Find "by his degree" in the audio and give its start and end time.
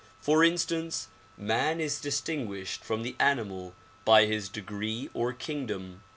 4.03-5.11